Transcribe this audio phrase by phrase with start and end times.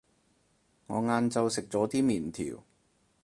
[0.87, 2.63] 我晏晝食咗啲麵條